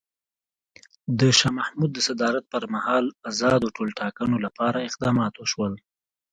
د 1.19 1.21
شاه 1.39 1.53
محمود 1.57 1.89
د 1.93 1.99
صدارت 2.07 2.43
پر 2.53 2.63
مهال 2.73 3.05
ازادو 3.31 3.73
ټولټاکنو 3.75 4.35
لپاره 4.45 4.85
اقدامات 4.89 5.33
وشول. 5.37 5.73